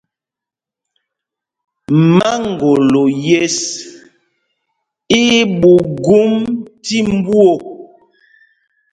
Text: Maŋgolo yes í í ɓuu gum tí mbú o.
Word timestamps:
Maŋgolo 2.17 3.01
yes 3.25 3.57
í 5.19 5.21
í 5.39 5.39
ɓuu 5.59 5.81
gum 6.03 6.33
tí 6.83 6.97
mbú 7.13 7.33
o. 7.51 7.51